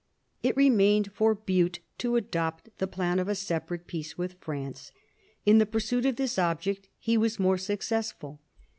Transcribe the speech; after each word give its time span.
It 0.41 0.57
remained 0.57 1.11
for 1.13 1.35
Bute 1.35 1.77
to 1.99 2.15
adopt 2.15 2.75
the 2.79 2.87
plan 2.87 3.19
of 3.19 3.27
a 3.27 3.35
separate 3.35 3.85
peace 3.85 4.17
with 4.17 4.39
France. 4.39 4.91
In 5.45 5.59
the 5.59 5.67
pursuit 5.67 6.07
of 6.07 6.15
this 6.15 6.39
object 6.39 6.87
he 6.97 7.19
was 7.19 7.37
more 7.37 7.59
successful. 7.59 8.41